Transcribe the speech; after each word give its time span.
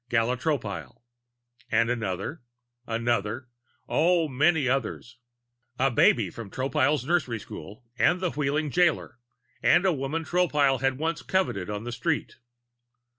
(Gala 0.09 0.35
Tropile.) 0.35 1.03
And 1.69 1.91
another, 1.91 2.41
another 2.87 3.49
oh, 3.87 4.27
many 4.27 4.67
others 4.67 5.19
a 5.77 5.91
babe 5.91 6.33
from 6.33 6.49
Tropile's 6.49 7.05
nursery 7.05 7.37
school 7.37 7.83
and 7.99 8.19
the 8.19 8.31
Wheeling 8.31 8.71
jailer 8.71 9.19
and 9.61 9.85
a 9.85 9.93
woman 9.93 10.25
Tropile 10.25 10.79
once 10.97 11.19
had 11.19 11.27
coveted 11.27 11.69
on 11.69 11.83
the 11.83 11.91
street. 11.91 12.37